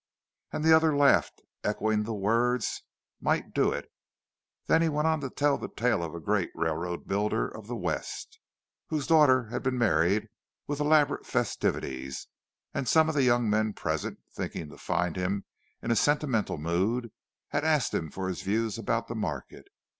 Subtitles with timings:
[0.51, 2.81] And the other laughed, echoing the words,
[3.19, 3.91] "Might do it!"
[4.65, 7.75] Then he went on to tell the tale of the great railroad builder of the
[7.75, 8.39] West,
[8.87, 10.27] whose daughter had been married,
[10.65, 12.25] with elaborate festivities;
[12.73, 15.45] and some of the young men present, thinking to find him
[15.83, 17.11] in a sentimental mood,
[17.49, 19.67] had asked him for his views about the market.